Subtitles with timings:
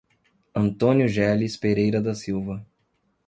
[0.55, 2.65] Antônio Geles Pereira da Silva